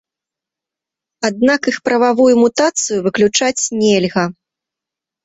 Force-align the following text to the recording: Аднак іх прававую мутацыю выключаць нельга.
Аднак 1.27 1.61
іх 1.71 1.77
прававую 1.89 2.29
мутацыю 2.43 2.97
выключаць 3.09 3.63
нельга. 3.83 4.23